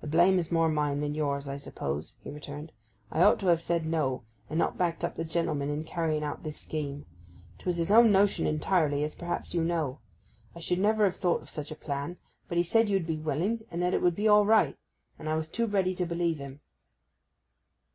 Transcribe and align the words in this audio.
'The 0.00 0.06
blame 0.06 0.38
is 0.38 0.50
more 0.50 0.70
mine 0.70 1.00
than 1.00 1.14
yours, 1.14 1.46
I 1.46 1.58
suppose,' 1.58 2.14
he 2.24 2.30
returned. 2.30 2.72
'I 3.12 3.20
ought 3.24 3.38
to 3.40 3.48
have 3.48 3.60
said 3.60 3.84
No, 3.84 4.22
and 4.48 4.58
not 4.58 4.78
backed 4.78 5.04
up 5.04 5.16
the 5.16 5.22
gentleman 5.26 5.68
in 5.68 5.84
carrying 5.84 6.24
out 6.24 6.44
this 6.44 6.56
scheme. 6.56 7.04
'Twas 7.58 7.76
his 7.76 7.90
own 7.90 8.10
notion 8.10 8.46
entirely, 8.46 9.04
as 9.04 9.14
perhaps 9.14 9.52
you 9.52 9.62
know. 9.62 9.98
I 10.56 10.60
should 10.60 10.78
never 10.78 11.04
have 11.04 11.16
thought 11.16 11.42
of 11.42 11.50
such 11.50 11.70
a 11.70 11.76
plan; 11.76 12.16
but 12.48 12.56
he 12.56 12.64
said 12.64 12.88
you'd 12.88 13.06
be 13.06 13.18
willing, 13.18 13.66
and 13.70 13.82
that 13.82 13.92
it 13.92 14.00
would 14.00 14.16
be 14.16 14.26
all 14.28 14.46
right; 14.46 14.78
and 15.18 15.28
I 15.28 15.36
was 15.36 15.50
too 15.50 15.66
ready 15.66 15.94
to 15.96 16.06
believe 16.06 16.38
him. 16.38 16.60